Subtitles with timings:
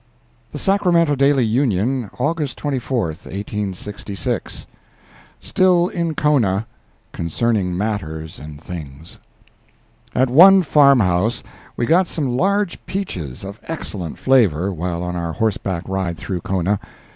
[0.51, 4.65] The Sacramento Daily Union, August 24, 1866
[5.39, 9.19] STILL IN KONA—CONCERNING MATTERS AND THINGS
[10.15, 11.43] At one farmhouse
[11.77, 16.79] we got some large peaches of excellent flavor while on our horseback ride through Kona.